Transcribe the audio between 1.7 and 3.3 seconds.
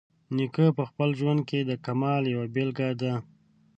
کمال یوه بیلګه ده.